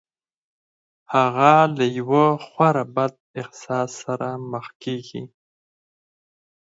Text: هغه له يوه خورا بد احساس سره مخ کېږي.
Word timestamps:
هغه 1.13 1.53
له 1.77 1.85
يوه 1.97 2.27
خورا 2.45 2.83
بد 2.95 3.13
احساس 3.41 3.89
سره 4.03 4.27
مخ 4.51 4.65
کېږي. 4.83 5.23